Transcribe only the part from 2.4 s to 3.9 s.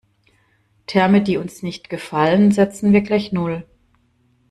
setzen wir gleich null.